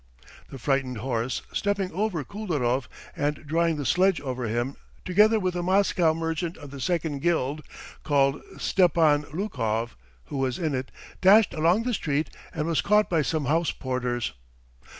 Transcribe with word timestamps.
The 0.49 0.57
frightened 0.57 0.97
horse, 0.97 1.43
stepping 1.53 1.91
over 1.91 2.23
Kuldarov 2.23 2.89
and 3.15 3.45
drawing 3.45 3.75
the 3.75 3.85
sledge 3.85 4.19
over 4.19 4.45
him, 4.45 4.75
together 5.05 5.39
with 5.39 5.55
a 5.55 5.61
Moscow 5.61 6.15
merchant 6.15 6.57
of 6.57 6.71
the 6.71 6.81
second 6.81 7.19
guild 7.19 7.61
called 8.03 8.41
Stepan 8.57 9.25
Lukov, 9.31 9.95
who 10.25 10.37
was 10.37 10.57
in 10.57 10.73
it, 10.73 10.89
dashed 11.21 11.53
along 11.53 11.83
the 11.83 11.93
street 11.93 12.31
and 12.51 12.65
was 12.65 12.81
caught 12.81 13.11
by 13.11 13.21
some 13.21 13.45
house 13.45 13.69
porters. 13.69 14.33